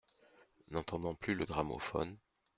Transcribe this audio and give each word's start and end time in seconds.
N'entendant 0.71 1.13
plus 1.13 1.35
le 1.35 1.45
gramophone. 1.45 2.17